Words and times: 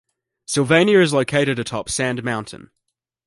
Sylvania 0.47 0.99
is 0.99 1.13
located 1.13 1.59
atop 1.59 1.87
Sand 1.87 2.23
Mountain. 2.23 2.71